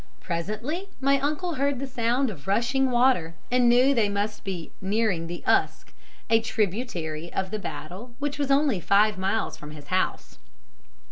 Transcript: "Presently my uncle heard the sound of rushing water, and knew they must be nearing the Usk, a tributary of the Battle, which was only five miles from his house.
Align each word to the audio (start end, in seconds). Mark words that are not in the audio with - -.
"Presently 0.19 0.89
my 0.99 1.19
uncle 1.19 1.53
heard 1.53 1.77
the 1.77 1.85
sound 1.85 2.31
of 2.31 2.47
rushing 2.47 2.89
water, 2.89 3.35
and 3.51 3.69
knew 3.69 3.93
they 3.93 4.09
must 4.09 4.43
be 4.43 4.71
nearing 4.81 5.27
the 5.27 5.43
Usk, 5.45 5.93
a 6.27 6.39
tributary 6.41 7.31
of 7.31 7.51
the 7.51 7.59
Battle, 7.59 8.15
which 8.17 8.39
was 8.39 8.49
only 8.49 8.79
five 8.79 9.19
miles 9.19 9.57
from 9.57 9.69
his 9.69 9.89
house. 9.89 10.39